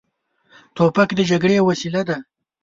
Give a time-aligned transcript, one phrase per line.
[0.75, 2.17] توپک د جګړې وسیله ده.